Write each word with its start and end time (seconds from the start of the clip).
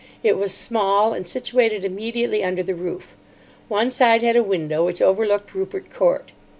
It 0.23 0.35
was 0.35 0.51
small, 0.51 1.13
and 1.13 1.27
situated 1.29 1.85
immediately 1.85 2.43
under 2.43 2.63
the 2.63 2.73
roof. 2.73 3.15
One 3.67 3.91
side 3.91 4.23
had 4.23 4.35
a 4.35 4.41
window 4.41 4.83
which 4.83 4.99
overlooked 4.99 5.53
Rupert 5.53 5.91
Court. 5.93 6.31